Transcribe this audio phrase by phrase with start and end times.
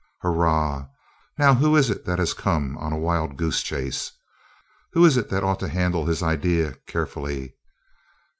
[0.23, 0.87] Hurrah!
[1.37, 4.11] Now, who is it that has come on a wild goose chase?
[4.93, 7.55] Who is it that ought to handle his idea carefully?